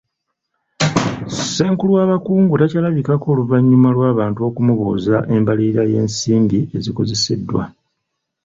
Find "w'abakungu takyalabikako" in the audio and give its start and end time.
1.97-3.25